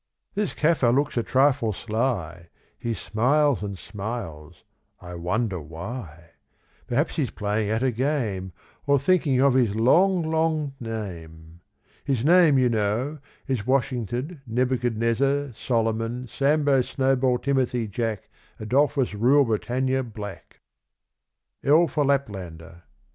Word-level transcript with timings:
This 0.33 0.55
Kaffir 0.55 0.91
looks 0.95 1.15
a 1.15 1.21
trifle 1.21 1.71
sly, 1.73 2.49
He 2.79 2.95
smiles 2.95 3.61
and 3.61 3.77
smiles, 3.77 4.63
I 4.99 5.13
wonder 5.13 5.59
why? 5.61 6.31
Perhaps 6.87 7.17
he's 7.17 7.29
playing 7.29 7.69
at 7.69 7.83
a 7.83 7.91
game, 7.91 8.51
Or 8.87 8.97
thinking 8.97 9.39
of 9.41 9.53
his 9.53 9.75
long, 9.75 10.23
long 10.23 10.73
name. 10.79 11.61
His 12.03 12.25
name, 12.25 12.57
you 12.57 12.67
know, 12.67 13.19
is 13.45 13.67
Washington 13.67 14.41
Neb 14.47 14.71
u 14.71 14.79
chad 14.79 14.97
nez 14.97 15.17
zar 15.19 15.53
Solomon 15.53 16.27
Sambo 16.27 16.81
Snowball 16.81 17.37
Timothy 17.37 17.87
Jack 17.87 18.27
Adolphus 18.59 19.13
Rule 19.13 19.45
Britannia 19.45 20.01
Black. 20.01 20.61
L 21.63 21.87
for 21.87 22.03
Laplander. 22.05 22.81